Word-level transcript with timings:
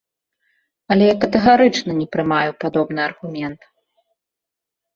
Але 0.95 1.03
я 1.09 1.15
катэгарычна 1.25 1.91
не 1.99 2.07
прымаю 2.17 2.51
падобны 2.65 3.01
аргумент. 3.09 3.71